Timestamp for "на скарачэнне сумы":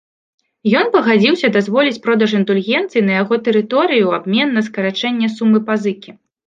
4.61-5.59